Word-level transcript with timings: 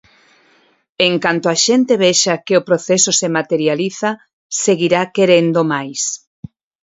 En 1.07 1.13
canto 1.23 1.45
a 1.53 1.57
xente 1.65 1.93
vexa 2.05 2.41
que 2.45 2.57
o 2.59 2.65
proceso 2.69 3.11
se 3.19 3.27
materializa, 3.37 4.09
seguirá 4.63 5.01
querendo 5.17 5.61
máis. 5.73 6.01